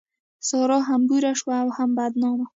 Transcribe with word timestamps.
سارا 0.47 0.79
هم 0.89 1.01
بوره 1.09 1.31
شوه 1.39 1.55
او 1.63 1.69
هم 1.77 1.89
بدنامه. 1.97 2.45